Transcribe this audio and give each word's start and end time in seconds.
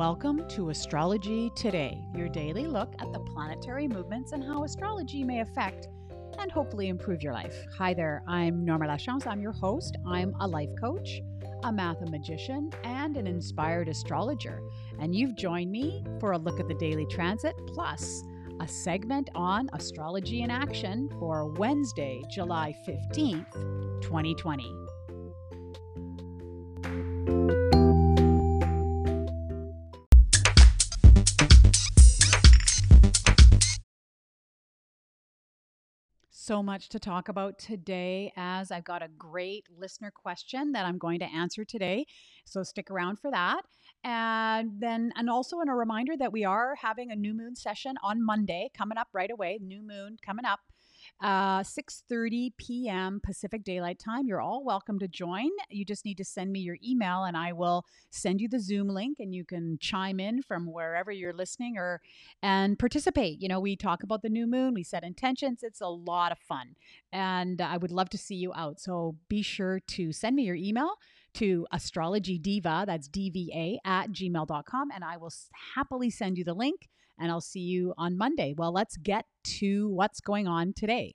Welcome 0.00 0.48
to 0.48 0.70
Astrology 0.70 1.50
Today, 1.54 2.02
your 2.16 2.30
daily 2.30 2.66
look 2.66 2.94
at 3.00 3.12
the 3.12 3.18
planetary 3.18 3.86
movements 3.86 4.32
and 4.32 4.42
how 4.42 4.64
astrology 4.64 5.22
may 5.24 5.40
affect 5.40 5.88
and 6.38 6.50
hopefully 6.50 6.88
improve 6.88 7.22
your 7.22 7.34
life. 7.34 7.54
Hi 7.76 7.92
there, 7.92 8.22
I'm 8.26 8.64
Norma 8.64 8.86
Lachance. 8.86 9.26
I'm 9.26 9.42
your 9.42 9.52
host. 9.52 9.98
I'm 10.06 10.32
a 10.40 10.48
life 10.48 10.70
coach, 10.80 11.20
a 11.64 11.70
mathematician, 11.70 12.70
and 12.82 13.18
an 13.18 13.26
inspired 13.26 13.90
astrologer. 13.90 14.62
And 15.00 15.14
you've 15.14 15.36
joined 15.36 15.70
me 15.70 16.02
for 16.18 16.32
a 16.32 16.38
look 16.38 16.58
at 16.60 16.66
the 16.66 16.76
daily 16.76 17.04
transit 17.04 17.54
plus 17.66 18.22
a 18.58 18.66
segment 18.66 19.28
on 19.34 19.68
astrology 19.74 20.40
in 20.40 20.50
action 20.50 21.10
for 21.18 21.52
Wednesday, 21.52 22.22
July 22.30 22.74
15th, 22.88 23.52
2020. 24.00 24.89
So 36.50 36.64
much 36.64 36.88
to 36.88 36.98
talk 36.98 37.28
about 37.28 37.56
today 37.60 38.32
as 38.36 38.72
I've 38.72 38.82
got 38.82 39.04
a 39.04 39.08
great 39.16 39.66
listener 39.78 40.10
question 40.10 40.72
that 40.72 40.84
I'm 40.84 40.98
going 40.98 41.20
to 41.20 41.24
answer 41.26 41.64
today. 41.64 42.06
So 42.44 42.64
stick 42.64 42.90
around 42.90 43.20
for 43.20 43.30
that. 43.30 43.62
And 44.02 44.72
then, 44.80 45.12
and 45.14 45.30
also 45.30 45.60
in 45.60 45.68
a 45.68 45.76
reminder 45.76 46.16
that 46.16 46.32
we 46.32 46.44
are 46.44 46.74
having 46.74 47.12
a 47.12 47.14
new 47.14 47.34
moon 47.34 47.54
session 47.54 47.94
on 48.02 48.26
Monday 48.26 48.68
coming 48.76 48.98
up 48.98 49.06
right 49.12 49.30
away. 49.30 49.60
New 49.62 49.80
moon 49.80 50.16
coming 50.26 50.44
up 50.44 50.58
uh, 51.22 51.60
6.30 51.60 52.52
p.m. 52.56 53.20
Pacific 53.22 53.62
Daylight 53.62 53.98
Time. 53.98 54.26
You're 54.26 54.40
all 54.40 54.64
welcome 54.64 54.98
to 55.00 55.08
join. 55.08 55.50
You 55.68 55.84
just 55.84 56.04
need 56.04 56.16
to 56.18 56.24
send 56.24 56.50
me 56.50 56.60
your 56.60 56.78
email 56.84 57.24
and 57.24 57.36
I 57.36 57.52
will 57.52 57.84
send 58.10 58.40
you 58.40 58.48
the 58.48 58.60
Zoom 58.60 58.88
link 58.88 59.18
and 59.20 59.34
you 59.34 59.44
can 59.44 59.76
chime 59.80 60.18
in 60.18 60.42
from 60.42 60.66
wherever 60.72 61.12
you're 61.12 61.32
listening 61.32 61.76
or 61.76 62.00
and 62.42 62.78
participate. 62.78 63.40
You 63.40 63.48
know, 63.48 63.60
we 63.60 63.76
talk 63.76 64.02
about 64.02 64.22
the 64.22 64.30
new 64.30 64.46
moon, 64.46 64.74
we 64.74 64.82
set 64.82 65.04
intentions. 65.04 65.62
It's 65.62 65.80
a 65.80 65.88
lot 65.88 66.32
of 66.32 66.38
fun. 66.38 66.74
And 67.12 67.60
I 67.60 67.76
would 67.76 67.92
love 67.92 68.08
to 68.10 68.18
see 68.18 68.36
you 68.36 68.52
out. 68.54 68.80
So 68.80 69.16
be 69.28 69.42
sure 69.42 69.80
to 69.80 70.12
send 70.12 70.36
me 70.36 70.44
your 70.44 70.56
email 70.56 70.94
to 71.34 71.66
astrology 71.72 72.38
diva, 72.38 72.84
that's 72.86 73.08
dva 73.08 73.78
at 73.84 74.10
gmail.com, 74.10 74.90
and 74.94 75.04
I 75.04 75.16
will 75.16 75.32
happily 75.74 76.10
send 76.10 76.38
you 76.38 76.44
the 76.44 76.54
link 76.54 76.88
and 77.18 77.30
I'll 77.30 77.40
see 77.40 77.60
you 77.60 77.92
on 77.98 78.16
Monday. 78.16 78.54
Well, 78.56 78.72
let's 78.72 78.96
get 78.96 79.26
to 79.58 79.88
what's 79.90 80.20
going 80.20 80.48
on 80.48 80.72
today. 80.72 81.14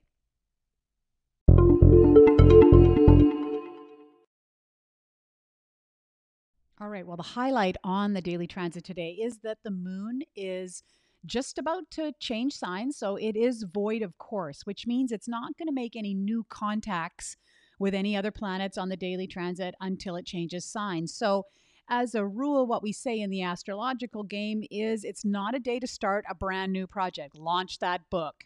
All 6.78 6.90
right, 6.90 7.06
well, 7.06 7.16
the 7.16 7.22
highlight 7.22 7.76
on 7.82 8.12
the 8.12 8.20
daily 8.20 8.46
transit 8.46 8.84
today 8.84 9.12
is 9.12 9.38
that 9.38 9.58
the 9.64 9.70
moon 9.70 10.20
is 10.36 10.82
just 11.24 11.58
about 11.58 11.90
to 11.92 12.12
change 12.20 12.54
signs. 12.54 12.96
So 12.96 13.16
it 13.16 13.34
is 13.34 13.64
void 13.64 14.02
of 14.02 14.16
course, 14.18 14.60
which 14.64 14.86
means 14.86 15.10
it's 15.10 15.26
not 15.26 15.56
going 15.58 15.68
to 15.68 15.74
make 15.74 15.96
any 15.96 16.14
new 16.14 16.44
contacts 16.48 17.36
with 17.78 17.94
any 17.94 18.16
other 18.16 18.30
planets 18.30 18.78
on 18.78 18.88
the 18.88 18.96
daily 18.96 19.26
transit 19.26 19.74
until 19.80 20.16
it 20.16 20.26
changes 20.26 20.64
signs. 20.64 21.14
So 21.14 21.44
as 21.88 22.14
a 22.14 22.26
rule, 22.26 22.66
what 22.66 22.82
we 22.82 22.92
say 22.92 23.20
in 23.20 23.30
the 23.30 23.42
astrological 23.42 24.24
game 24.24 24.64
is 24.70 25.04
it's 25.04 25.24
not 25.24 25.54
a 25.54 25.60
day 25.60 25.78
to 25.78 25.86
start 25.86 26.24
a 26.28 26.34
brand 26.34 26.72
new 26.72 26.86
project, 26.86 27.36
launch 27.36 27.78
that 27.78 28.10
book, 28.10 28.44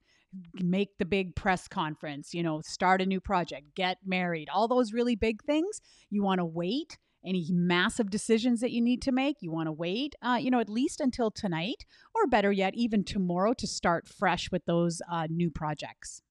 make 0.60 0.98
the 0.98 1.04
big 1.04 1.34
press 1.34 1.66
conference, 1.66 2.34
you 2.34 2.42
know, 2.42 2.60
start 2.60 3.00
a 3.00 3.06
new 3.06 3.20
project, 3.20 3.74
get 3.74 3.98
married, 4.04 4.48
all 4.52 4.68
those 4.68 4.92
really 4.92 5.16
big 5.16 5.42
things. 5.42 5.80
You 6.10 6.22
want 6.22 6.38
to 6.38 6.44
wait. 6.44 6.98
Any 7.22 7.46
massive 7.50 8.08
decisions 8.08 8.60
that 8.60 8.70
you 8.70 8.80
need 8.80 9.02
to 9.02 9.12
make, 9.12 9.36
you 9.40 9.52
want 9.52 9.66
to 9.66 9.72
wait, 9.72 10.14
uh, 10.22 10.38
you 10.40 10.50
know, 10.50 10.58
at 10.58 10.70
least 10.70 11.02
until 11.02 11.30
tonight, 11.30 11.84
or 12.14 12.26
better 12.26 12.50
yet, 12.50 12.74
even 12.74 13.04
tomorrow 13.04 13.52
to 13.52 13.66
start 13.66 14.08
fresh 14.08 14.50
with 14.50 14.64
those 14.64 15.02
uh, 15.10 15.26
new 15.28 15.50
projects. 15.50 16.22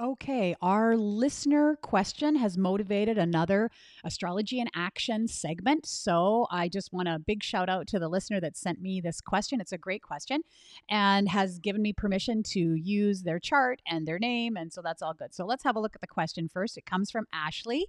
Okay, 0.00 0.56
our 0.62 0.96
listener 0.96 1.76
question 1.82 2.36
has 2.36 2.56
motivated 2.56 3.18
another 3.18 3.70
astrology 4.02 4.58
in 4.58 4.68
action 4.74 5.28
segment. 5.28 5.84
So 5.84 6.46
I 6.50 6.70
just 6.70 6.90
want 6.90 7.08
a 7.08 7.18
big 7.18 7.42
shout 7.42 7.68
out 7.68 7.86
to 7.88 7.98
the 7.98 8.08
listener 8.08 8.40
that 8.40 8.56
sent 8.56 8.80
me 8.80 9.02
this 9.02 9.20
question. 9.20 9.60
It's 9.60 9.72
a 9.72 9.78
great 9.78 10.00
question 10.00 10.40
and 10.88 11.28
has 11.28 11.58
given 11.58 11.82
me 11.82 11.92
permission 11.92 12.42
to 12.44 12.74
use 12.76 13.24
their 13.24 13.38
chart 13.38 13.82
and 13.86 14.08
their 14.08 14.18
name. 14.18 14.56
And 14.56 14.72
so 14.72 14.80
that's 14.82 15.02
all 15.02 15.12
good. 15.12 15.34
So 15.34 15.44
let's 15.44 15.64
have 15.64 15.76
a 15.76 15.80
look 15.80 15.94
at 15.94 16.00
the 16.00 16.06
question 16.06 16.48
first. 16.48 16.78
It 16.78 16.86
comes 16.86 17.10
from 17.10 17.26
Ashley. 17.30 17.86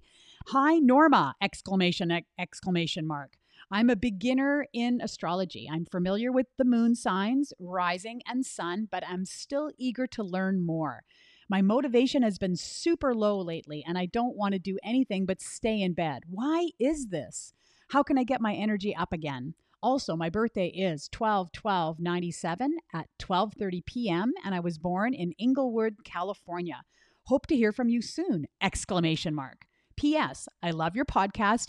Hi, 0.48 0.80
Norma! 0.80 1.34
Exclamation, 1.40 2.12
exclamation 2.38 3.06
mark. 3.06 3.38
I'm 3.70 3.88
a 3.88 3.96
beginner 3.96 4.66
in 4.74 5.00
astrology. 5.00 5.66
I'm 5.72 5.86
familiar 5.86 6.30
with 6.30 6.48
the 6.58 6.66
moon 6.66 6.94
signs, 6.94 7.54
rising, 7.58 8.20
and 8.26 8.44
sun, 8.44 8.88
but 8.90 9.02
I'm 9.08 9.24
still 9.24 9.70
eager 9.78 10.06
to 10.08 10.22
learn 10.22 10.66
more. 10.66 11.04
My 11.52 11.60
motivation 11.60 12.22
has 12.22 12.38
been 12.38 12.56
super 12.56 13.14
low 13.14 13.38
lately, 13.38 13.84
and 13.86 13.98
I 13.98 14.06
don't 14.06 14.38
want 14.38 14.54
to 14.54 14.58
do 14.58 14.78
anything 14.82 15.26
but 15.26 15.42
stay 15.42 15.82
in 15.82 15.92
bed. 15.92 16.22
Why 16.26 16.70
is 16.80 17.08
this? 17.08 17.52
How 17.90 18.02
can 18.02 18.16
I 18.16 18.24
get 18.24 18.40
my 18.40 18.54
energy 18.54 18.96
up 18.96 19.12
again? 19.12 19.52
Also, 19.82 20.16
my 20.16 20.30
birthday 20.30 20.68
is 20.68 21.10
12 21.12 21.52
12 21.52 22.00
97 22.00 22.78
at 22.94 23.06
12:30 23.18 23.84
p.m. 23.84 24.32
and 24.42 24.54
I 24.54 24.60
was 24.60 24.78
born 24.78 25.12
in 25.12 25.32
Inglewood, 25.32 25.96
California. 26.04 26.84
Hope 27.24 27.46
to 27.48 27.54
hear 27.54 27.70
from 27.70 27.90
you 27.90 28.00
soon. 28.00 28.46
Exclamation 28.62 29.34
mark. 29.34 29.66
P.S. 29.98 30.48
I 30.62 30.70
love 30.70 30.96
your 30.96 31.04
podcast 31.04 31.66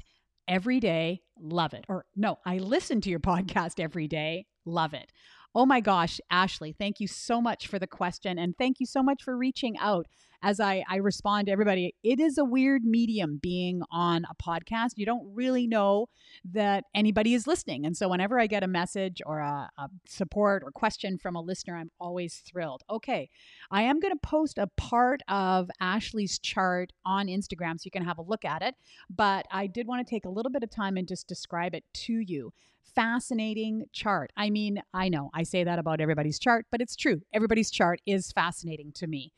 every 0.47 0.79
day. 0.79 1.23
Love 1.37 1.73
it. 1.73 1.83
Or 1.89 2.05
no, 2.15 2.39
I 2.45 2.57
listen 2.59 3.01
to 3.01 3.09
your 3.09 3.19
podcast 3.33 3.81
every 3.81 4.07
day. 4.07 4.45
Love 4.63 4.93
it. 4.93 5.11
Oh 5.55 5.65
my 5.65 5.81
gosh, 5.81 6.19
Ashley, 6.31 6.73
thank 6.77 6.99
you 6.99 7.07
so 7.07 7.39
much 7.41 7.67
for 7.67 7.77
the 7.77 7.87
question. 7.87 8.39
And 8.39 8.57
thank 8.57 8.79
you 8.79 8.85
so 8.87 9.03
much 9.03 9.21
for 9.23 9.37
reaching 9.37 9.77
out. 9.77 10.07
As 10.45 10.59
I, 10.59 10.83
I 10.89 10.97
respond 10.97 11.47
to 11.47 11.53
everybody, 11.53 11.95
it 12.03 12.19
is 12.19 12.37
a 12.37 12.43
weird 12.43 12.83
medium 12.83 13.39
being 13.41 13.81
on 13.89 14.25
a 14.29 14.35
podcast. 14.35 14.91
You 14.97 15.05
don't 15.05 15.25
really 15.33 15.67
know 15.67 16.07
that 16.51 16.83
anybody 16.93 17.33
is 17.33 17.47
listening. 17.47 17.85
And 17.85 17.95
so 17.95 18.09
whenever 18.09 18.37
I 18.37 18.47
get 18.47 18.61
a 18.61 18.67
message 18.67 19.21
or 19.25 19.39
a, 19.39 19.69
a 19.77 19.89
support 20.05 20.61
or 20.65 20.71
question 20.71 21.17
from 21.17 21.37
a 21.37 21.41
listener, 21.41 21.77
I'm 21.77 21.91
always 21.97 22.43
thrilled. 22.45 22.83
Okay, 22.89 23.29
I 23.71 23.83
am 23.83 24.01
going 24.01 24.13
to 24.13 24.19
post 24.21 24.57
a 24.57 24.67
part 24.75 25.21
of 25.29 25.69
Ashley's 25.79 26.37
chart 26.39 26.91
on 27.05 27.27
Instagram 27.27 27.79
so 27.79 27.83
you 27.85 27.91
can 27.91 28.03
have 28.03 28.17
a 28.17 28.23
look 28.23 28.43
at 28.43 28.61
it. 28.61 28.75
But 29.09 29.45
I 29.49 29.67
did 29.67 29.87
want 29.87 30.05
to 30.05 30.09
take 30.09 30.25
a 30.25 30.29
little 30.29 30.51
bit 30.51 30.63
of 30.63 30.69
time 30.69 30.97
and 30.97 31.07
just 31.07 31.25
describe 31.25 31.73
it 31.73 31.85
to 31.93 32.13
you 32.13 32.51
fascinating 32.95 33.85
chart. 33.91 34.31
I 34.37 34.49
mean, 34.49 34.81
I 34.93 35.09
know 35.09 35.29
I 35.33 35.43
say 35.43 35.63
that 35.63 35.79
about 35.79 36.01
everybody's 36.01 36.39
chart, 36.39 36.65
but 36.71 36.81
it's 36.81 36.95
true. 36.95 37.21
Everybody's 37.33 37.71
chart 37.71 38.01
is 38.05 38.31
fascinating 38.31 38.91
to 38.95 39.07
me. 39.07 39.31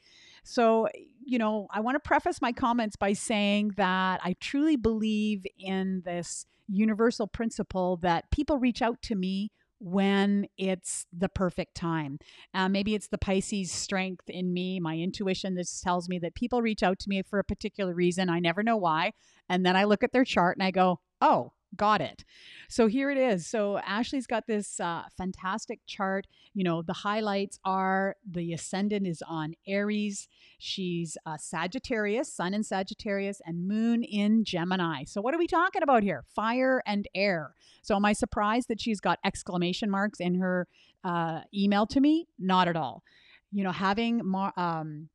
So, 0.45 0.87
you 1.25 1.39
know, 1.39 1.67
I 1.71 1.79
want 1.79 1.95
to 1.95 1.99
preface 1.99 2.41
my 2.41 2.51
comments 2.51 2.95
by 2.95 3.13
saying 3.13 3.73
that 3.77 4.21
I 4.23 4.35
truly 4.39 4.75
believe 4.75 5.45
in 5.57 6.03
this 6.05 6.45
universal 6.67 7.27
principle 7.27 7.97
that 7.97 8.29
people 8.31 8.59
reach 8.59 8.81
out 8.81 9.01
to 9.03 9.15
me 9.15 9.51
when 9.79 10.47
it's 10.57 11.05
the 11.11 11.29
perfect 11.29 11.75
time. 11.75 12.19
Uh, 12.53 12.69
maybe 12.69 12.95
it's 12.95 13.07
the 13.07 13.17
Pisces 13.17 13.71
strength 13.71 14.29
in 14.29 14.53
me, 14.53 14.79
my 14.79 14.95
intuition 14.97 15.55
that 15.55 15.67
tells 15.83 16.07
me 16.07 16.19
that 16.19 16.35
people 16.35 16.61
reach 16.61 16.83
out 16.83 16.99
to 16.99 17.09
me 17.09 17.21
for 17.23 17.39
a 17.39 17.43
particular 17.43 17.93
reason. 17.93 18.29
I 18.29 18.39
never 18.39 18.63
know 18.63 18.77
why. 18.77 19.13
And 19.49 19.65
then 19.65 19.75
I 19.75 19.83
look 19.83 20.03
at 20.03 20.13
their 20.13 20.23
chart 20.23 20.57
and 20.57 20.65
I 20.65 20.71
go, 20.71 20.99
oh, 21.21 21.53
got 21.77 22.01
it. 22.01 22.23
So 22.69 22.87
here 22.87 23.09
it 23.09 23.17
is. 23.17 23.47
So 23.47 23.77
Ashley's 23.79 24.27
got 24.27 24.47
this 24.47 24.79
uh, 24.79 25.03
fantastic 25.17 25.79
chart. 25.85 26.27
You 26.53 26.63
know, 26.63 26.81
the 26.81 26.93
highlights 26.93 27.59
are 27.63 28.15
the 28.29 28.53
ascendant 28.53 29.07
is 29.07 29.21
on 29.27 29.53
Aries. 29.67 30.27
She's 30.57 31.17
a 31.25 31.37
Sagittarius, 31.37 32.31
Sun 32.31 32.53
in 32.53 32.63
Sagittarius, 32.63 33.41
and 33.45 33.67
Moon 33.67 34.03
in 34.03 34.43
Gemini. 34.43 35.03
So 35.05 35.21
what 35.21 35.33
are 35.33 35.39
we 35.39 35.47
talking 35.47 35.83
about 35.83 36.03
here? 36.03 36.23
Fire 36.33 36.81
and 36.85 37.07
air. 37.13 37.53
So 37.81 37.95
am 37.95 38.05
I 38.05 38.13
surprised 38.13 38.67
that 38.69 38.81
she's 38.81 38.99
got 38.99 39.19
exclamation 39.23 39.89
marks 39.89 40.19
in 40.19 40.35
her 40.35 40.67
uh, 41.03 41.41
email 41.53 41.85
to 41.87 41.99
me? 41.99 42.27
Not 42.39 42.67
at 42.67 42.75
all. 42.75 43.03
You 43.51 43.63
know, 43.63 43.71
having 43.71 44.21
um, 44.57 45.09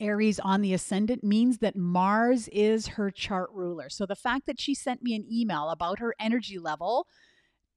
Aries 0.00 0.38
on 0.40 0.60
the 0.60 0.74
ascendant 0.74 1.24
means 1.24 1.58
that 1.58 1.76
Mars 1.76 2.48
is 2.48 2.86
her 2.88 3.10
chart 3.10 3.50
ruler. 3.52 3.88
So 3.88 4.06
the 4.06 4.14
fact 4.14 4.46
that 4.46 4.60
she 4.60 4.74
sent 4.74 5.02
me 5.02 5.14
an 5.14 5.26
email 5.30 5.70
about 5.70 5.98
her 5.98 6.14
energy 6.20 6.58
level 6.58 7.06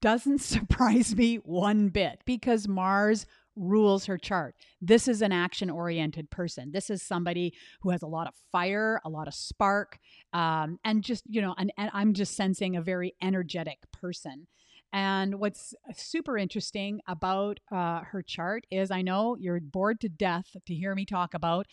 doesn't 0.02 0.42
surprise 0.42 1.16
me 1.16 1.36
one 1.38 1.90
bit 1.90 2.22
because 2.26 2.68
Mars 2.68 3.26
rules 3.56 4.06
her 4.06 4.18
chart. 4.18 4.56
This 4.82 5.08
is 5.08 5.22
an 5.22 5.32
action 5.32 5.70
oriented 5.70 6.30
person. 6.30 6.72
This 6.72 6.90
is 6.90 7.04
somebody 7.04 7.54
who 7.82 7.90
has 7.90 8.02
a 8.02 8.08
lot 8.08 8.28
of 8.28 8.34
fire, 8.52 9.02
a 9.04 9.10
lot 9.10 9.28
of 9.28 9.34
spark, 9.34 10.00
um, 10.32 10.80
and 10.86 11.04
just, 11.04 11.24
you 11.28 11.42
know, 11.42 11.54
and, 11.58 11.72
and 11.78 11.90
I'm 11.94 12.14
just 12.14 12.36
sensing 12.36 12.76
a 12.76 12.82
very 12.82 13.16
energetic 13.22 13.80
person. 13.92 14.48
And 14.92 15.40
what's 15.40 15.76
super 15.94 16.38
interesting 16.38 17.02
about 17.08 17.60
uh, 17.72 18.02
her 18.06 18.24
chart 18.24 18.66
is 18.72 18.90
I 18.90 19.02
know 19.02 19.36
you're 19.40 19.60
bored 19.60 20.00
to 20.02 20.10
death 20.10 20.56
to 20.66 20.74
hear 20.74 20.96
me 20.96 21.06
talk 21.06 21.34
about 21.34 21.68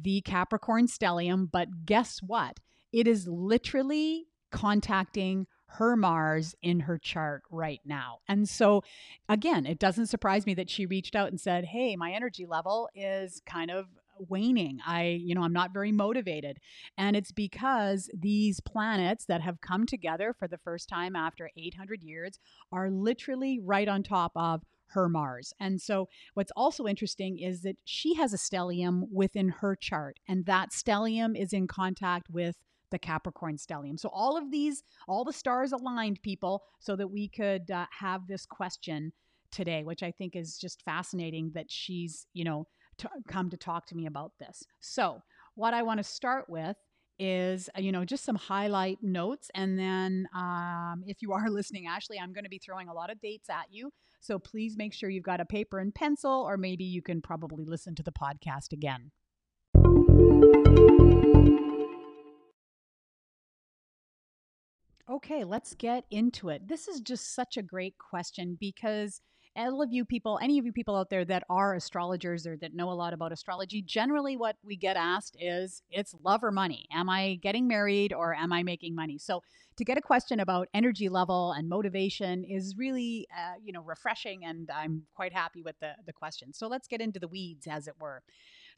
the 0.00 0.20
Capricorn 0.22 0.86
stellium, 0.86 1.48
but 1.50 1.86
guess 1.86 2.20
what? 2.20 2.60
It 2.92 3.06
is 3.06 3.28
literally 3.28 4.26
contacting 4.50 5.46
her 5.72 5.96
Mars 5.96 6.54
in 6.62 6.80
her 6.80 6.98
chart 6.98 7.42
right 7.50 7.80
now. 7.84 8.20
And 8.26 8.48
so, 8.48 8.82
again, 9.28 9.66
it 9.66 9.78
doesn't 9.78 10.06
surprise 10.06 10.46
me 10.46 10.54
that 10.54 10.70
she 10.70 10.86
reached 10.86 11.14
out 11.14 11.28
and 11.28 11.40
said, 11.40 11.66
Hey, 11.66 11.94
my 11.94 12.12
energy 12.12 12.46
level 12.46 12.88
is 12.94 13.42
kind 13.46 13.70
of 13.70 13.86
waning. 14.18 14.78
I, 14.86 15.20
you 15.22 15.34
know, 15.34 15.42
I'm 15.42 15.52
not 15.52 15.72
very 15.72 15.92
motivated. 15.92 16.58
And 16.96 17.14
it's 17.16 17.32
because 17.32 18.10
these 18.12 18.60
planets 18.60 19.26
that 19.26 19.42
have 19.42 19.60
come 19.60 19.86
together 19.86 20.34
for 20.36 20.48
the 20.48 20.58
first 20.58 20.88
time 20.88 21.14
after 21.14 21.50
800 21.56 22.02
years 22.02 22.38
are 22.72 22.90
literally 22.90 23.60
right 23.60 23.88
on 23.88 24.02
top 24.02 24.32
of 24.34 24.62
her 24.90 25.08
Mars. 25.08 25.52
And 25.60 25.80
so, 25.80 26.08
what's 26.34 26.52
also 26.56 26.86
interesting 26.86 27.38
is 27.38 27.62
that 27.62 27.76
she 27.84 28.14
has 28.14 28.32
a 28.32 28.38
stellium 28.38 29.04
within 29.12 29.48
her 29.48 29.76
chart, 29.76 30.18
and 30.28 30.46
that 30.46 30.70
stellium 30.70 31.38
is 31.38 31.52
in 31.52 31.66
contact 31.66 32.28
with 32.30 32.56
the 32.90 32.98
Capricorn 32.98 33.56
stellium. 33.56 33.98
So, 33.98 34.08
all 34.12 34.36
of 34.36 34.50
these, 34.50 34.82
all 35.06 35.24
the 35.24 35.32
stars 35.32 35.72
aligned, 35.72 36.22
people, 36.22 36.62
so 36.78 36.96
that 36.96 37.08
we 37.08 37.28
could 37.28 37.70
uh, 37.70 37.86
have 37.90 38.26
this 38.26 38.46
question 38.46 39.12
today, 39.50 39.84
which 39.84 40.02
I 40.02 40.10
think 40.10 40.36
is 40.36 40.58
just 40.58 40.82
fascinating 40.82 41.52
that 41.54 41.70
she's, 41.70 42.26
you 42.34 42.44
know, 42.44 42.66
t- 42.98 43.08
come 43.26 43.50
to 43.50 43.56
talk 43.56 43.86
to 43.86 43.96
me 43.96 44.06
about 44.06 44.32
this. 44.38 44.64
So, 44.80 45.22
what 45.54 45.74
I 45.74 45.82
want 45.82 45.98
to 45.98 46.04
start 46.04 46.48
with 46.48 46.76
is 47.18 47.68
uh, 47.76 47.80
you 47.80 47.92
know 47.92 48.04
just 48.04 48.24
some 48.24 48.36
highlight 48.36 48.98
notes 49.02 49.50
and 49.54 49.78
then 49.78 50.28
um, 50.34 51.02
if 51.06 51.20
you 51.20 51.32
are 51.38 51.50
listening 51.50 51.86
ashley 51.86 52.18
i'm 52.18 52.32
going 52.32 52.44
to 52.44 52.50
be 52.50 52.58
throwing 52.58 52.88
a 52.88 52.94
lot 52.94 53.10
of 53.10 53.20
dates 53.20 53.50
at 53.50 53.66
you. 53.70 53.90
So 54.20 54.38
please 54.38 54.76
make 54.76 54.92
sure 54.92 55.08
you've 55.08 55.22
got 55.22 55.40
a 55.40 55.44
paper 55.44 55.78
and 55.78 55.94
pencil 55.94 56.44
or 56.46 56.56
maybe 56.56 56.84
you 56.84 57.02
can 57.02 57.22
probably 57.22 57.64
listen 57.64 57.94
to 57.96 58.02
the 58.02 58.12
podcast 58.12 58.72
again. 58.72 59.12
Okay 65.10 65.44
let's 65.44 65.74
get 65.74 66.04
into 66.10 66.48
it. 66.48 66.68
This 66.68 66.88
is 66.88 67.00
just 67.00 67.34
such 67.34 67.56
a 67.56 67.62
great 67.62 67.96
question 67.98 68.56
because 68.60 69.20
all 69.58 69.82
of 69.82 69.92
you 69.92 70.04
people, 70.04 70.38
any 70.40 70.58
of 70.58 70.64
you 70.64 70.72
people 70.72 70.96
out 70.96 71.10
there 71.10 71.24
that 71.24 71.42
are 71.50 71.74
astrologers 71.74 72.46
or 72.46 72.56
that 72.58 72.74
know 72.74 72.90
a 72.90 72.94
lot 72.94 73.12
about 73.12 73.32
astrology, 73.32 73.82
generally 73.82 74.36
what 74.36 74.56
we 74.64 74.76
get 74.76 74.96
asked 74.96 75.36
is 75.40 75.82
it's 75.90 76.14
love 76.22 76.44
or 76.44 76.50
money. 76.50 76.86
Am 76.92 77.10
I 77.10 77.34
getting 77.42 77.66
married 77.66 78.12
or 78.12 78.34
am 78.34 78.52
I 78.52 78.62
making 78.62 78.94
money? 78.94 79.18
So 79.18 79.42
to 79.76 79.84
get 79.84 79.98
a 79.98 80.02
question 80.02 80.40
about 80.40 80.68
energy 80.74 81.08
level 81.08 81.52
and 81.52 81.68
motivation 81.68 82.44
is 82.44 82.76
really, 82.76 83.26
uh, 83.36 83.54
you 83.62 83.72
know, 83.72 83.82
refreshing, 83.82 84.44
and 84.44 84.70
I'm 84.70 85.02
quite 85.14 85.32
happy 85.32 85.62
with 85.62 85.76
the 85.80 85.92
the 86.06 86.12
question. 86.12 86.52
So 86.52 86.66
let's 86.68 86.88
get 86.88 87.00
into 87.00 87.18
the 87.18 87.28
weeds, 87.28 87.66
as 87.68 87.86
it 87.88 87.94
were. 88.00 88.22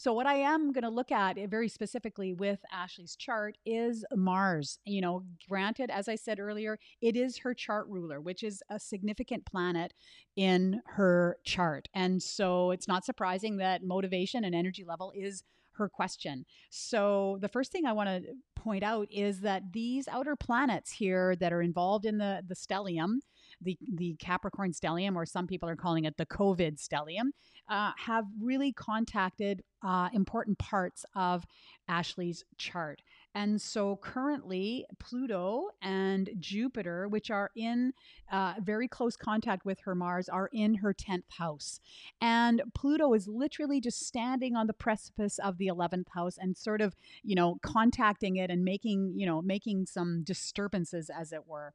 So, 0.01 0.15
what 0.15 0.25
I 0.25 0.37
am 0.37 0.73
going 0.73 0.85
to 0.85 0.89
look 0.89 1.13
at 1.13 1.37
eh, 1.37 1.47
very 1.47 1.69
specifically 1.69 2.33
with 2.33 2.61
Ashley's 2.73 3.17
chart 3.17 3.59
is 3.67 4.03
Mars. 4.15 4.79
You 4.87 5.03
know, 5.03 5.25
granted, 5.47 5.91
as 5.91 6.09
I 6.09 6.15
said 6.15 6.41
earlier, 6.41 6.79
it 7.03 7.17
is 7.19 7.37
her 7.37 7.53
chart 7.53 7.87
ruler, 7.87 8.19
which 8.19 8.43
is 8.43 8.63
a 8.71 8.81
significant 8.81 9.45
planet 9.45 9.93
in 10.37 10.81
her 10.87 11.37
chart. 11.45 11.87
And 11.93 12.23
so 12.23 12.71
it's 12.71 12.89
not 12.89 13.05
surprising 13.05 13.59
that 13.59 13.85
motivation 13.85 14.43
and 14.43 14.55
energy 14.55 14.85
level 14.85 15.13
is 15.15 15.45
her 15.73 15.91
question. 15.91 16.47
So, 16.71 17.37
the 17.43 17.49
first 17.51 17.71
thing 17.71 17.85
I 17.85 17.93
want 17.93 18.09
to 18.09 18.23
point 18.57 18.83
out 18.83 19.07
is 19.11 19.43
that 19.43 19.75
these 19.75 20.09
outer 20.09 20.35
planets 20.35 20.93
here 20.93 21.37
that 21.37 21.53
are 21.53 21.61
involved 21.61 22.07
in 22.07 22.17
the, 22.17 22.43
the 22.49 22.55
stellium, 22.55 23.19
the, 23.63 23.79
the 23.95 24.17
Capricorn 24.19 24.73
stellium, 24.73 25.17
or 25.17 25.27
some 25.27 25.47
people 25.47 25.69
are 25.69 25.77
calling 25.77 26.05
it 26.05 26.17
the 26.17 26.27
COVID 26.27 26.81
stellium, 26.81 27.31
uh, 27.69 27.93
have 27.97 28.25
really 28.41 28.73
contacted 28.73 29.63
uh, 29.83 30.09
important 30.13 30.59
parts 30.59 31.05
of 31.15 31.45
Ashley's 31.89 32.45
chart. 32.59 33.03
And 33.35 33.61
so 33.61 33.97
currently, 34.03 34.87
Pluto 34.99 35.69
and 35.81 36.31
Jupiter, 36.39 37.07
which 37.07 37.31
are 37.31 37.51
in 37.55 37.93
uh, 38.31 38.55
very 38.61 38.89
close 38.89 39.17
contact 39.17 39.65
with 39.65 39.81
her 39.81 39.95
Mars, 39.95 40.29
are 40.29 40.51
in 40.53 40.75
her 40.77 40.93
10th 40.93 41.31
house. 41.39 41.81
And 42.21 42.63
Pluto 42.75 43.15
is 43.15 43.29
literally 43.29 43.81
just 43.81 44.05
standing 44.07 44.57
on 44.57 44.67
the 44.67 44.73
precipice 44.73 45.39
of 45.39 45.59
the 45.59 45.69
11th 45.69 46.09
house 46.13 46.39
and 46.39 46.57
sort 46.57 46.81
of, 46.81 46.97
you 47.23 47.37
know, 47.37 47.59
contacting 47.63 48.37
it 48.37 48.51
and 48.51 48.65
making, 48.65 49.15
you 49.17 49.27
know, 49.27 49.41
making 49.41 49.87
some 49.87 50.25
disturbances, 50.25 51.09
as 51.09 51.33
it 51.33 51.47
were. 51.47 51.73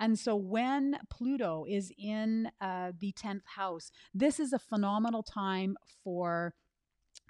And 0.00 0.18
so 0.18 0.34
when 0.34 0.98
Pluto 1.10 1.66
is 1.68 1.92
in 1.98 2.50
uh, 2.60 2.92
the 2.98 3.12
10th 3.12 3.46
house, 3.56 3.90
this 4.14 4.40
is 4.40 4.52
a 4.52 4.58
phenomenal 4.58 5.22
time 5.22 5.76
for 6.02 6.54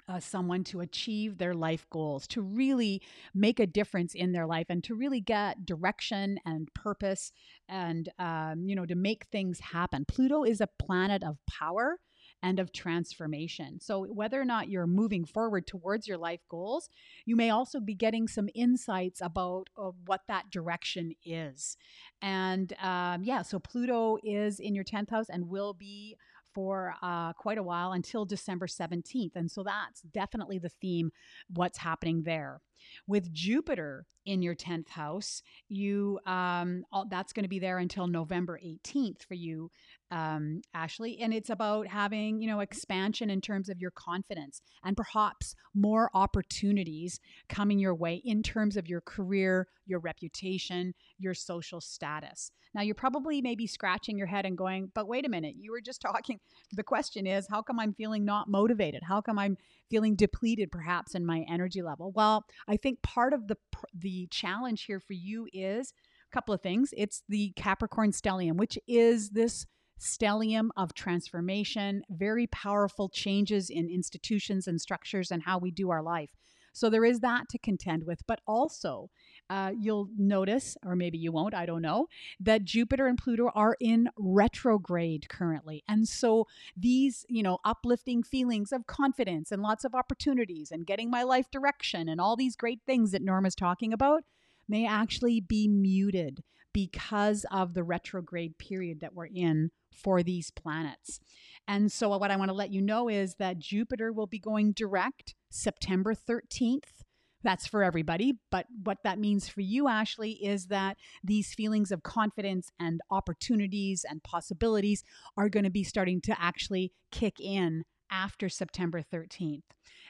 uh, 0.07 0.19
someone 0.19 0.63
to 0.65 0.81
achieve 0.81 1.37
their 1.37 1.53
life 1.53 1.85
goals, 1.89 2.27
to 2.27 2.41
really 2.41 3.01
make 3.33 3.59
a 3.59 3.67
difference 3.67 4.13
in 4.13 4.31
their 4.31 4.45
life, 4.45 4.67
and 4.69 4.83
to 4.83 4.95
really 4.95 5.21
get 5.21 5.65
direction 5.65 6.39
and 6.45 6.73
purpose, 6.73 7.31
and 7.67 8.09
um, 8.19 8.63
you 8.65 8.75
know, 8.75 8.85
to 8.85 8.95
make 8.95 9.25
things 9.25 9.59
happen. 9.59 10.05
Pluto 10.05 10.43
is 10.43 10.61
a 10.61 10.69
planet 10.79 11.23
of 11.23 11.37
power 11.47 11.99
and 12.43 12.59
of 12.59 12.71
transformation. 12.71 13.79
So, 13.79 14.05
whether 14.05 14.39
or 14.39 14.45
not 14.45 14.69
you're 14.69 14.87
moving 14.87 15.25
forward 15.25 15.65
towards 15.65 16.07
your 16.07 16.17
life 16.17 16.41
goals, 16.49 16.89
you 17.25 17.35
may 17.35 17.49
also 17.49 17.79
be 17.79 17.95
getting 17.95 18.27
some 18.27 18.49
insights 18.53 19.21
about 19.21 19.69
uh, 19.77 19.91
what 20.05 20.21
that 20.27 20.51
direction 20.51 21.13
is. 21.25 21.77
And 22.21 22.73
um, 22.81 23.23
yeah, 23.23 23.41
so 23.41 23.59
Pluto 23.59 24.17
is 24.23 24.59
in 24.59 24.75
your 24.75 24.83
10th 24.83 25.09
house 25.09 25.29
and 25.29 25.49
will 25.49 25.73
be 25.73 26.17
for 26.55 26.95
uh, 27.03 27.33
quite 27.33 27.57
a 27.57 27.63
while 27.63 27.91
until 27.91 28.25
December 28.25 28.65
17th. 28.65 29.35
And 29.35 29.51
so 29.51 29.61
that's 29.61 30.01
definitely 30.01 30.57
the 30.57 30.69
theme, 30.69 31.11
what's 31.53 31.77
happening 31.77 32.23
there. 32.23 32.61
With 33.07 33.31
Jupiter 33.33 34.05
in 34.25 34.41
your 34.41 34.55
10th 34.55 34.89
house, 34.89 35.43
you 35.67 36.19
um, 36.25 36.85
all, 36.91 37.05
that's 37.09 37.33
going 37.33 37.43
to 37.43 37.49
be 37.49 37.59
there 37.59 37.77
until 37.77 38.07
November 38.07 38.59
18th 38.63 39.23
for 39.23 39.33
you, 39.33 39.69
um, 40.11 40.61
Ashley. 40.73 41.19
And 41.19 41.33
it's 41.33 41.49
about 41.49 41.87
having, 41.87 42.41
you 42.41 42.47
know, 42.47 42.59
expansion 42.59 43.29
in 43.29 43.41
terms 43.41 43.69
of 43.69 43.79
your 43.79 43.91
confidence 43.91 44.61
and 44.83 44.95
perhaps 44.95 45.55
more 45.73 46.09
opportunities 46.13 47.19
coming 47.49 47.79
your 47.79 47.95
way 47.95 48.21
in 48.23 48.43
terms 48.43 48.77
of 48.77 48.87
your 48.87 49.01
career, 49.01 49.67
your 49.85 49.99
reputation, 49.99 50.93
your 51.17 51.33
social 51.33 51.81
status. 51.81 52.51
Now, 52.73 52.81
you're 52.81 52.93
probably 52.95 53.41
maybe 53.41 53.67
scratching 53.67 54.17
your 54.17 54.27
head 54.27 54.45
and 54.45 54.57
going, 54.57 54.91
but 54.93 55.07
wait 55.07 55.25
a 55.25 55.29
minute, 55.29 55.55
you 55.57 55.71
were 55.71 55.81
just 55.81 56.01
talking. 56.01 56.39
The 56.73 56.83
question 56.83 57.25
is, 57.25 57.47
how 57.49 57.61
come 57.61 57.79
I'm 57.79 57.93
feeling 57.93 58.25
not 58.25 58.49
motivated? 58.49 59.03
How 59.03 59.21
come 59.21 59.39
I'm 59.39 59.57
feeling 59.89 60.15
depleted 60.15 60.71
perhaps 60.71 61.15
in 61.15 61.25
my 61.25 61.45
energy 61.49 61.81
level? 61.81 62.11
Well, 62.11 62.45
I 62.67 62.77
think 62.77 63.01
part 63.01 63.33
of 63.33 63.47
the 63.47 63.57
the 63.93 64.27
challenge 64.31 64.83
here 64.83 64.99
for 64.99 65.13
you 65.13 65.47
is 65.53 65.93
a 66.31 66.33
couple 66.33 66.53
of 66.53 66.61
things. 66.61 66.93
It's 66.97 67.23
the 67.29 67.53
Capricorn 67.55 68.11
stellium, 68.11 68.57
which 68.57 68.77
is 68.87 69.29
this 69.29 69.65
stellium 69.99 70.69
of 70.75 70.93
transformation, 70.93 72.03
very 72.09 72.47
powerful 72.47 73.09
changes 73.09 73.69
in 73.69 73.89
institutions 73.89 74.67
and 74.67 74.81
structures 74.81 75.31
and 75.31 75.43
how 75.43 75.57
we 75.57 75.71
do 75.71 75.89
our 75.89 76.01
life. 76.01 76.31
So 76.73 76.89
there 76.89 77.05
is 77.05 77.21
that 77.21 77.47
to 77.49 77.57
contend 77.57 78.03
with, 78.03 78.21
but 78.27 78.41
also 78.45 79.09
uh, 79.49 79.71
you'll 79.79 80.09
notice, 80.17 80.75
or 80.85 80.95
maybe 80.95 81.17
you 81.17 81.31
won't, 81.31 81.53
I 81.53 81.65
don't 81.65 81.81
know, 81.81 82.07
that 82.41 82.65
Jupiter 82.65 83.07
and 83.07 83.17
Pluto 83.17 83.49
are 83.55 83.77
in 83.79 84.09
retrograde 84.17 85.29
currently. 85.29 85.83
And 85.87 86.05
so 86.05 86.47
these, 86.75 87.25
you 87.29 87.43
know, 87.43 87.59
uplifting 87.63 88.23
feelings 88.23 88.73
of 88.73 88.87
confidence 88.87 89.53
and 89.53 89.61
lots 89.61 89.85
of 89.85 89.95
opportunities 89.95 90.69
and 90.69 90.85
getting 90.85 91.09
my 91.09 91.23
life 91.23 91.49
direction 91.49 92.09
and 92.09 92.19
all 92.19 92.35
these 92.35 92.57
great 92.57 92.81
things 92.85 93.11
that 93.11 93.21
Norma's 93.21 93.55
talking 93.55 93.93
about 93.93 94.23
may 94.67 94.85
actually 94.85 95.39
be 95.39 95.69
muted 95.69 96.43
because 96.73 97.45
of 97.51 97.73
the 97.73 97.83
retrograde 97.83 98.57
period 98.57 98.99
that 98.99 99.13
we're 99.13 99.27
in 99.27 99.71
for 99.95 100.23
these 100.23 100.51
planets. 100.51 101.19
And 101.67 101.91
so, 101.91 102.09
what 102.17 102.31
I 102.31 102.35
want 102.35 102.49
to 102.49 102.55
let 102.55 102.71
you 102.71 102.81
know 102.81 103.09
is 103.09 103.35
that 103.35 103.59
Jupiter 103.59 104.11
will 104.13 104.27
be 104.27 104.39
going 104.39 104.73
direct 104.73 105.35
September 105.49 106.13
13th. 106.13 107.03
That's 107.43 107.67
for 107.67 107.83
everybody. 107.83 108.33
But 108.51 108.65
what 108.83 108.97
that 109.03 109.19
means 109.19 109.47
for 109.47 109.61
you, 109.61 109.87
Ashley, 109.87 110.31
is 110.31 110.67
that 110.67 110.97
these 111.23 111.53
feelings 111.53 111.91
of 111.91 112.01
confidence 112.03 112.71
and 112.79 113.01
opportunities 113.11 114.03
and 114.07 114.23
possibilities 114.23 115.03
are 115.37 115.49
going 115.49 115.63
to 115.63 115.69
be 115.69 115.83
starting 115.83 116.21
to 116.21 116.41
actually 116.41 116.91
kick 117.11 117.39
in 117.39 117.83
after 118.09 118.49
September 118.49 119.01
13th. 119.01 119.61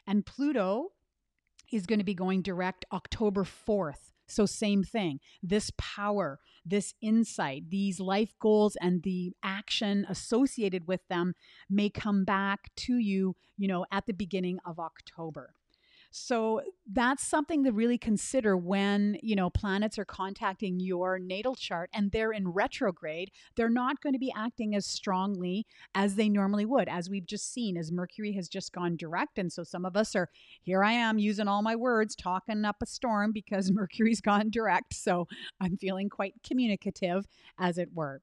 And 0.08 0.25
Pluto 0.25 0.92
is 1.72 1.86
going 1.86 2.00
to 2.00 2.06
be 2.06 2.13
going 2.13 2.42
direct 2.42 2.86
October 2.94 3.44
4th. 3.44 4.12
So, 4.27 4.46
same 4.46 4.84
thing. 4.84 5.20
This 5.44 5.72
power, 5.77 6.39
this 6.65 6.94
insight, 7.01 7.70
these 7.70 8.00
life 8.00 8.34
goals, 8.39 8.75
and 8.82 9.04
the 9.04 9.34
action 9.66 10.06
associated 10.10 10.88
with 10.88 11.02
them 11.10 11.34
may 11.70 11.90
come 11.90 12.24
back 12.24 12.70
to 12.76 12.98
you, 12.98 13.36
you 13.58 13.68
know, 13.68 13.84
at 13.92 14.06
the 14.06 14.14
beginning 14.14 14.60
of 14.64 14.80
October. 14.80 15.54
So 16.12 16.62
that's 16.90 17.28
something 17.28 17.66
to 17.66 17.72
really 17.74 17.98
consider 17.98 18.56
when, 18.56 19.18
you 19.22 19.36
know, 19.36 19.50
planets 19.50 20.00
are 20.00 20.06
contacting 20.06 20.80
your 20.80 21.20
natal 21.20 21.56
chart 21.56 21.90
and 21.94 22.10
they're 22.12 22.32
in 22.32 22.48
retrograde. 22.48 23.32
They're 23.58 23.70
not 23.70 24.02
going 24.02 24.14
to 24.14 24.20
be 24.20 24.32
acting 24.34 24.76
as 24.76 24.86
strongly 24.86 25.66
as 25.94 26.16
they 26.16 26.30
normally 26.30 26.66
would, 26.66 26.88
as 26.88 27.10
we've 27.10 27.26
just 27.26 27.52
seen, 27.52 27.76
as 27.76 27.92
Mercury 27.92 28.32
has 28.34 28.48
just 28.48 28.72
gone 28.72 28.96
direct. 28.96 29.38
And 29.38 29.52
so 29.52 29.64
some 29.64 29.84
of 29.84 29.98
us 29.98 30.16
are, 30.16 30.30
here 30.62 30.86
I 30.86 30.94
am 30.94 31.20
using 31.20 31.50
all 31.50 31.62
my 31.62 31.76
words, 31.76 32.16
talking 32.16 32.64
up 32.64 32.78
a 32.82 32.86
storm 32.86 33.34
because 33.34 33.70
Mercury's 33.74 34.22
gone 34.22 34.50
direct. 34.52 34.94
So 34.94 35.28
I'm 35.60 35.76
feeling 35.76 36.08
quite 36.08 36.36
communicative, 36.48 37.26
as 37.60 37.78
it 37.78 37.90
were. 37.94 38.22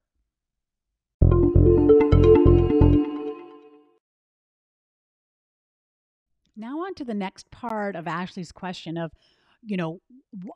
Now, 6.57 6.81
on 6.81 6.95
to 6.95 7.05
the 7.05 7.15
next 7.15 7.51
part 7.51 7.97
of 7.97 8.07
Ashley's 8.07 8.53
question 8.53 8.97
of, 8.97 9.13
you 9.63 9.77
know, 9.77 10.01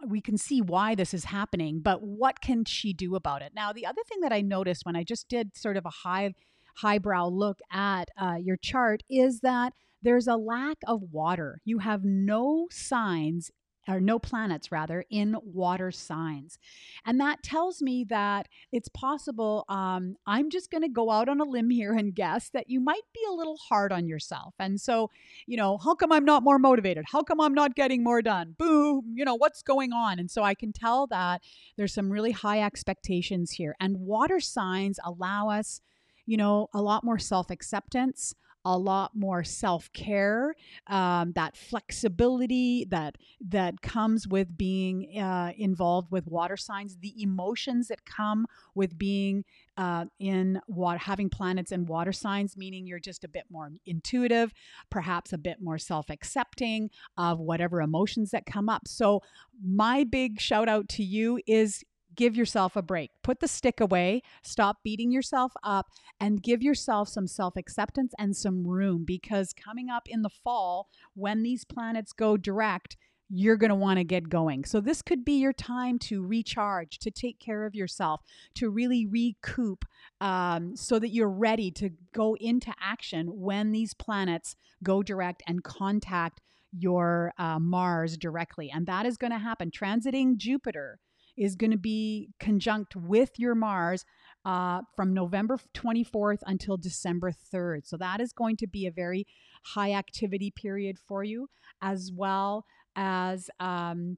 we 0.06 0.20
can 0.20 0.36
see 0.36 0.60
why 0.60 0.94
this 0.94 1.14
is 1.14 1.24
happening, 1.24 1.80
but 1.80 2.02
what 2.02 2.40
can 2.40 2.64
she 2.64 2.92
do 2.92 3.14
about 3.14 3.42
it? 3.42 3.52
Now, 3.54 3.72
the 3.72 3.86
other 3.86 4.02
thing 4.08 4.20
that 4.20 4.32
I 4.32 4.40
noticed 4.40 4.84
when 4.84 4.96
I 4.96 5.04
just 5.04 5.28
did 5.28 5.56
sort 5.56 5.76
of 5.76 5.86
a 5.86 5.90
high, 5.90 6.34
highbrow 6.76 7.28
look 7.28 7.60
at 7.70 8.08
uh, 8.20 8.36
your 8.40 8.56
chart 8.56 9.02
is 9.08 9.40
that 9.40 9.72
there's 10.02 10.26
a 10.26 10.36
lack 10.36 10.78
of 10.86 11.02
water. 11.12 11.60
You 11.64 11.78
have 11.78 12.04
no 12.04 12.66
signs 12.70 13.50
or 13.88 14.00
no 14.00 14.18
planets 14.18 14.72
rather 14.72 15.04
in 15.10 15.36
water 15.42 15.90
signs. 15.90 16.58
And 17.04 17.20
that 17.20 17.42
tells 17.42 17.82
me 17.82 18.04
that 18.08 18.48
it's 18.72 18.88
possible 18.88 19.64
um, 19.68 20.16
i'm 20.26 20.50
just 20.50 20.70
going 20.70 20.82
to 20.82 20.88
go 20.88 21.10
out 21.10 21.28
on 21.28 21.40
a 21.40 21.44
limb 21.44 21.70
here 21.70 21.92
and 21.92 22.14
guess 22.14 22.50
that 22.50 22.68
you 22.68 22.80
might 22.80 23.02
be 23.14 23.20
a 23.28 23.32
little 23.32 23.56
hard 23.56 23.92
on 23.92 24.06
yourself. 24.06 24.54
And 24.58 24.80
so 24.80 25.10
you 25.46 25.56
know 25.56 25.78
how 25.78 25.94
come 25.94 26.12
i'm 26.12 26.24
not 26.24 26.42
more 26.42 26.58
motivated? 26.58 27.04
How 27.10 27.22
come 27.22 27.40
i'm 27.40 27.54
not 27.54 27.74
getting 27.74 28.02
more 28.02 28.22
done? 28.22 28.54
Boom 28.58 29.14
you 29.14 29.24
know 29.24 29.34
what's 29.34 29.62
going 29.62 29.92
on? 29.92 30.18
And 30.18 30.30
so 30.30 30.42
i 30.42 30.54
can 30.54 30.72
tell 30.72 31.06
that 31.08 31.42
there's 31.76 31.94
some 31.94 32.10
really 32.10 32.32
high 32.32 32.62
expectations 32.62 33.52
here. 33.52 33.76
And 33.80 34.00
water 34.00 34.40
signs 34.40 34.98
allow 35.04 35.48
us 35.48 35.80
you 36.26 36.36
know 36.36 36.68
a 36.74 36.82
lot 36.82 37.04
more 37.04 37.18
self-acceptance 37.18 38.34
a 38.66 38.76
lot 38.76 39.12
more 39.14 39.44
self-care 39.44 40.54
um, 40.88 41.32
that 41.32 41.56
flexibility 41.56 42.84
that 42.90 43.16
that 43.40 43.80
comes 43.80 44.26
with 44.26 44.58
being 44.58 45.18
uh, 45.18 45.52
involved 45.56 46.10
with 46.10 46.26
water 46.26 46.56
signs 46.56 46.96
the 46.98 47.14
emotions 47.22 47.86
that 47.88 48.04
come 48.04 48.44
with 48.74 48.98
being 48.98 49.44
uh, 49.76 50.04
in 50.18 50.60
water 50.66 50.98
having 50.98 51.30
planets 51.30 51.70
in 51.70 51.86
water 51.86 52.12
signs 52.12 52.56
meaning 52.56 52.86
you're 52.86 52.98
just 52.98 53.22
a 53.22 53.28
bit 53.28 53.44
more 53.50 53.70
intuitive 53.86 54.52
perhaps 54.90 55.32
a 55.32 55.38
bit 55.38 55.62
more 55.62 55.78
self-accepting 55.78 56.90
of 57.16 57.38
whatever 57.38 57.80
emotions 57.80 58.30
that 58.32 58.46
come 58.46 58.68
up. 58.68 58.88
So 58.88 59.22
my 59.64 60.04
big 60.04 60.40
shout 60.40 60.68
out 60.68 60.88
to 60.90 61.04
you 61.04 61.40
is 61.46 61.84
give 62.16 62.36
yourself 62.36 62.76
a 62.76 62.82
break. 62.82 63.10
Put 63.22 63.40
the 63.40 63.48
stick 63.48 63.80
away, 63.80 64.22
stop 64.42 64.78
beating 64.82 65.12
yourself 65.12 65.52
up, 65.62 65.86
and 66.20 66.42
give 66.42 66.62
yourself 66.62 67.08
some 67.08 67.26
self 67.26 67.56
acceptance 67.56 68.14
and 68.18 68.36
some 68.36 68.66
room 68.66 69.04
because 69.06 69.52
coming 69.52 69.90
up 69.90 70.04
in 70.06 70.22
the 70.22 70.30
fall, 70.30 70.88
when 71.14 71.42
these 71.42 71.64
planets 71.64 72.12
go 72.12 72.36
direct, 72.36 72.96
you're 73.28 73.56
going 73.56 73.70
to 73.70 73.76
want 73.76 73.98
to 73.98 74.04
get 74.04 74.28
going. 74.28 74.64
So, 74.64 74.80
this 74.80 75.02
could 75.02 75.24
be 75.24 75.34
your 75.34 75.52
time 75.52 75.98
to 76.00 76.24
recharge, 76.24 76.98
to 77.00 77.10
take 77.10 77.38
care 77.38 77.66
of 77.66 77.74
yourself, 77.74 78.20
to 78.54 78.70
really 78.70 79.06
recoup 79.06 79.84
um, 80.20 80.76
so 80.76 80.98
that 80.98 81.08
you're 81.08 81.28
ready 81.28 81.70
to 81.72 81.90
go 82.12 82.36
into 82.36 82.72
action 82.80 83.28
when 83.40 83.72
these 83.72 83.94
planets 83.94 84.56
go 84.82 85.02
direct 85.02 85.42
and 85.46 85.64
contact 85.64 86.40
your 86.72 87.32
uh, 87.38 87.58
Mars 87.58 88.16
directly. 88.16 88.70
And 88.72 88.86
that 88.86 89.06
is 89.06 89.16
going 89.16 89.32
to 89.32 89.38
happen. 89.38 89.70
Transiting 89.70 90.36
Jupiter 90.36 90.98
is 91.36 91.56
going 91.56 91.70
to 91.70 91.78
be 91.78 92.30
conjunct 92.40 92.96
with 92.96 93.38
your 93.38 93.54
Mars 93.54 94.04
uh, 94.44 94.82
from 94.94 95.12
November 95.12 95.58
24th 95.74 96.38
until 96.46 96.76
December 96.76 97.32
3rd. 97.32 97.86
So 97.86 97.96
that 97.96 98.20
is 98.20 98.32
going 98.32 98.56
to 98.58 98.66
be 98.66 98.86
a 98.86 98.92
very 98.92 99.26
high 99.64 99.92
activity 99.92 100.50
period 100.50 100.98
for 101.06 101.24
you, 101.24 101.48
as 101.82 102.12
well 102.14 102.64
as 102.94 103.50
um, 103.60 104.16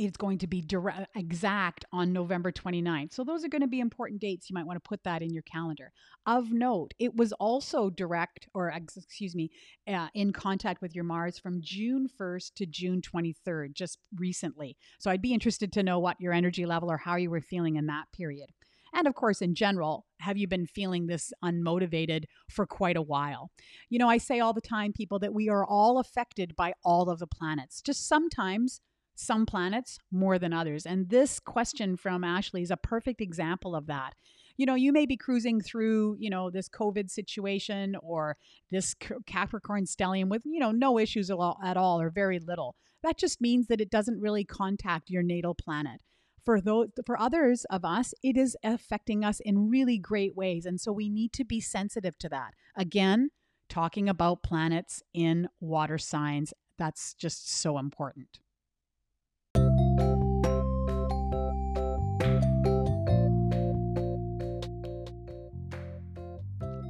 it's 0.00 0.16
going 0.16 0.38
to 0.38 0.46
be 0.46 0.62
direct, 0.62 1.08
exact 1.14 1.84
on 1.92 2.10
November 2.10 2.50
29th. 2.50 3.12
So 3.12 3.22
those 3.22 3.44
are 3.44 3.48
going 3.48 3.60
to 3.60 3.68
be 3.68 3.80
important 3.80 4.18
dates. 4.18 4.48
You 4.48 4.54
might 4.54 4.66
want 4.66 4.82
to 4.82 4.88
put 4.88 5.04
that 5.04 5.20
in 5.20 5.34
your 5.34 5.42
calendar. 5.42 5.92
Of 6.26 6.50
note, 6.50 6.94
it 6.98 7.14
was 7.14 7.32
also 7.34 7.90
direct, 7.90 8.48
or 8.54 8.70
excuse 8.70 9.34
me, 9.34 9.50
uh, 9.86 10.08
in 10.14 10.32
contact 10.32 10.80
with 10.80 10.94
your 10.94 11.04
Mars 11.04 11.38
from 11.38 11.60
June 11.60 12.08
1st 12.18 12.54
to 12.54 12.66
June 12.66 13.02
23rd, 13.02 13.74
just 13.74 13.98
recently. 14.16 14.74
So 14.98 15.10
I'd 15.10 15.20
be 15.20 15.34
interested 15.34 15.70
to 15.74 15.82
know 15.82 15.98
what 15.98 16.18
your 16.18 16.32
energy 16.32 16.64
level 16.64 16.90
or 16.90 16.96
how 16.96 17.16
you 17.16 17.28
were 17.28 17.42
feeling 17.42 17.76
in 17.76 17.86
that 17.86 18.06
period. 18.16 18.48
And 18.94 19.06
of 19.06 19.14
course, 19.14 19.42
in 19.42 19.54
general, 19.54 20.06
have 20.20 20.38
you 20.38 20.48
been 20.48 20.66
feeling 20.66 21.06
this 21.06 21.30
unmotivated 21.44 22.24
for 22.48 22.66
quite 22.66 22.96
a 22.96 23.02
while? 23.02 23.50
You 23.90 23.98
know, 23.98 24.08
I 24.08 24.16
say 24.16 24.40
all 24.40 24.54
the 24.54 24.62
time, 24.62 24.94
people, 24.94 25.18
that 25.18 25.34
we 25.34 25.50
are 25.50 25.64
all 25.64 25.98
affected 25.98 26.56
by 26.56 26.72
all 26.82 27.10
of 27.10 27.18
the 27.18 27.26
planets. 27.26 27.82
Just 27.82 28.08
sometimes 28.08 28.80
some 29.20 29.46
planets 29.46 29.98
more 30.10 30.38
than 30.38 30.52
others. 30.52 30.86
And 30.86 31.08
this 31.08 31.38
question 31.38 31.96
from 31.96 32.24
Ashley 32.24 32.62
is 32.62 32.70
a 32.70 32.76
perfect 32.76 33.20
example 33.20 33.76
of 33.76 33.86
that. 33.86 34.14
You 34.56 34.66
know, 34.66 34.74
you 34.74 34.92
may 34.92 35.06
be 35.06 35.16
cruising 35.16 35.60
through, 35.60 36.16
you 36.18 36.28
know, 36.28 36.50
this 36.50 36.68
COVID 36.68 37.10
situation 37.10 37.96
or 38.02 38.36
this 38.70 38.94
Capricorn 39.26 39.84
stellium 39.84 40.28
with, 40.28 40.42
you 40.44 40.60
know, 40.60 40.70
no 40.70 40.98
issues 40.98 41.30
at 41.30 41.76
all 41.76 42.00
or 42.00 42.10
very 42.10 42.38
little. 42.38 42.74
That 43.02 43.16
just 43.16 43.40
means 43.40 43.68
that 43.68 43.80
it 43.80 43.90
doesn't 43.90 44.20
really 44.20 44.44
contact 44.44 45.08
your 45.08 45.22
natal 45.22 45.54
planet. 45.54 46.02
For 46.44 46.60
those, 46.60 46.88
for 47.06 47.20
others 47.20 47.64
of 47.70 47.84
us, 47.84 48.14
it 48.22 48.36
is 48.36 48.56
affecting 48.62 49.24
us 49.24 49.40
in 49.40 49.68
really 49.70 49.98
great 49.98 50.34
ways, 50.34 50.64
and 50.64 50.80
so 50.80 50.90
we 50.90 51.10
need 51.10 51.32
to 51.34 51.44
be 51.44 51.60
sensitive 51.60 52.18
to 52.18 52.28
that. 52.30 52.54
Again, 52.76 53.30
talking 53.68 54.08
about 54.08 54.42
planets 54.42 55.02
in 55.12 55.48
water 55.60 55.98
signs, 55.98 56.52
that's 56.78 57.14
just 57.14 57.50
so 57.50 57.78
important. 57.78 58.40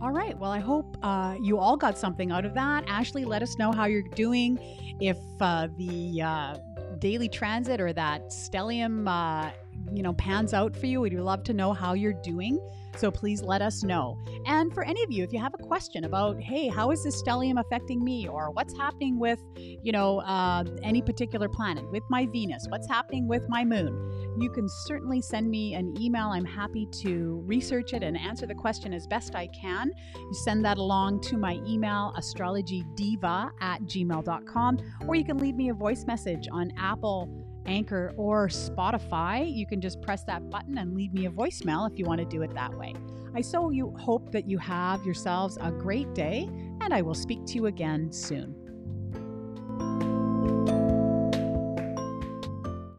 All 0.01 0.13
right. 0.13 0.39
Well, 0.39 0.51
I 0.51 0.61
hope 0.61 0.97
uh, 1.03 1.37
you 1.43 1.59
all 1.59 1.77
got 1.77 1.99
something 1.99 2.33
out 2.33 2.47
of 2.47 2.55
that. 2.55 2.85
Ashley, 2.89 3.27
let 3.27 3.43
us 3.43 3.59
know 3.59 3.71
how 3.71 3.85
you're 3.85 4.01
doing. 4.03 4.59
If 4.99 5.19
uh, 5.41 5.69
the 5.77 6.23
uh, 6.23 6.57
daily 6.99 7.29
transit 7.29 7.83
or 7.83 7.93
that 7.93 8.29
stellium, 8.29 9.07
uh, 9.07 9.51
you 9.93 10.03
know, 10.03 10.13
pans 10.15 10.55
out 10.55 10.77
for 10.77 10.87
you, 10.87 11.01
we'd 11.01 11.15
love 11.15 11.45
to 11.45 11.53
know 11.53 11.73
how 11.73 11.95
you're 11.95 12.21
doing. 12.23 12.59
So 12.97 13.11
please 13.11 13.43
let 13.43 13.63
us 13.63 13.83
know. 13.85 14.19
And 14.47 14.75
for 14.75 14.83
any 14.83 15.03
of 15.03 15.13
you, 15.13 15.23
if 15.23 15.33
you 15.33 15.39
have 15.39 15.55
a 15.55 15.63
question 15.63 16.05
about, 16.05 16.41
hey, 16.41 16.69
how 16.69 16.91
is 16.91 17.05
this 17.05 17.23
stellium 17.23 17.61
affecting 17.61 18.03
me, 18.03 18.27
or 18.27 18.51
what's 18.51 18.77
happening 18.77 19.19
with, 19.19 19.41
you 19.57 19.93
know, 19.93 20.21
uh, 20.21 20.65
any 20.83 21.01
particular 21.01 21.49
planet, 21.49 21.89
with 21.91 22.03
my 22.11 22.27
Venus, 22.27 22.67
what's 22.69 22.89
happening 22.89 23.29
with 23.29 23.49
my 23.49 23.65
moon, 23.65 24.35
you 24.41 24.51
can 24.51 24.69
certainly 24.69 25.21
send 25.23 25.49
me 25.49 25.75
an 25.75 25.95
email. 26.01 26.29
I'm 26.29 26.45
happy 26.45 26.87
to 27.03 27.43
research 27.47 27.93
it 27.93 28.03
and 28.03 28.19
answer 28.19 28.47
the 28.47 28.55
question 28.55 28.93
as 28.93 29.07
best 29.07 29.35
I 29.35 29.47
can. 29.49 29.93
You 30.17 30.35
send 30.45 30.65
that 30.65 30.79
along 30.79 31.21
to 31.23 31.37
my 31.37 31.61
email, 31.67 32.13
astrologydiva 32.19 33.51
at 33.61 33.83
gmail.com, 33.83 34.79
or 35.07 35.15
you 35.15 35.25
can 35.25 35.39
leave 35.39 35.55
me 35.55 35.71
a 35.71 35.75
voice 35.75 36.05
message 36.07 36.49
on 36.51 36.73
Apple. 36.77 37.29
Anchor, 37.67 38.13
or 38.17 38.49
Spotify. 38.49 39.53
You 39.53 39.67
can 39.67 39.81
just 39.81 40.01
press 40.01 40.25
that 40.25 40.51
button 40.51 40.79
and 40.79 40.95
leave 40.95 41.13
me 41.13 41.27
a 41.27 41.31
voicemail 41.31 41.91
if 41.91 41.99
you 41.99 42.05
want 42.05 42.19
to 42.21 42.25
do 42.25 42.43
it 42.43 42.55
that 42.55 42.77
way. 42.77 42.95
I 43.35 43.41
so 43.41 43.71
you 43.71 43.95
hope 43.99 44.33
that 44.33 44.49
you 44.49 44.59
have 44.59 45.05
yourselves 45.05 45.57
a 45.61 45.71
great 45.71 46.13
day, 46.15 46.49
and 46.81 46.93
I 46.93 47.03
will 47.03 47.15
speak 47.15 47.45
to 47.47 47.55
you 47.55 47.67
again 47.67 48.11
soon. 48.11 48.57